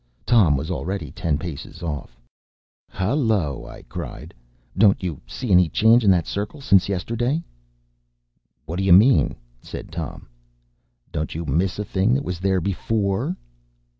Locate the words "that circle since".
6.09-6.89